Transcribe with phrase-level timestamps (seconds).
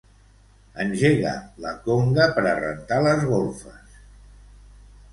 [0.85, 1.33] Engega
[1.67, 4.05] la conga per a rentar les golfes.